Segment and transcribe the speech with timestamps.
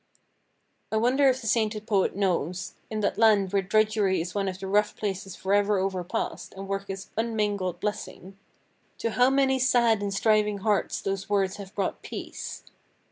[0.91, 4.65] I wonder if the sainted poet knows—in that land where drudgery is one of the
[4.65, 11.01] rough places forever overpast, and work is unmingled blessing—to how many sad and striving hearts
[11.01, 12.63] those words have brought peace?